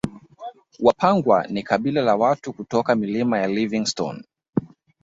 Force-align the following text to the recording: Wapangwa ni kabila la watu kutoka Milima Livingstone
Wapangwa 0.79 1.47
ni 1.47 1.63
kabila 1.63 2.01
la 2.01 2.15
watu 2.15 2.53
kutoka 2.53 2.95
Milima 2.95 3.47
Livingstone 3.47 4.23